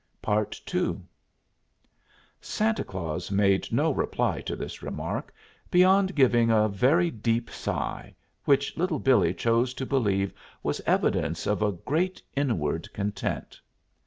[0.27, 0.97] II
[2.41, 5.31] Santa Claus made no reply to this remark,
[5.69, 10.33] beyond giving a very deep sigh, which Little Billee chose to believe
[10.63, 13.61] was evidence of a great inward content.